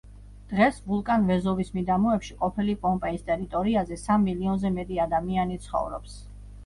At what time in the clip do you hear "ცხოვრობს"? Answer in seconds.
5.67-6.17